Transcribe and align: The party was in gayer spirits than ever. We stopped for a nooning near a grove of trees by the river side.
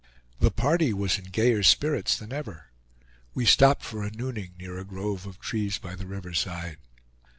The 0.39 0.49
party 0.49 0.93
was 0.93 1.19
in 1.19 1.25
gayer 1.25 1.61
spirits 1.61 2.17
than 2.17 2.33
ever. 2.33 2.71
We 3.35 3.45
stopped 3.45 3.83
for 3.83 4.01
a 4.01 4.09
nooning 4.09 4.55
near 4.57 4.79
a 4.79 4.83
grove 4.83 5.27
of 5.27 5.39
trees 5.39 5.77
by 5.77 5.93
the 5.93 6.07
river 6.07 6.33
side. 6.33 6.77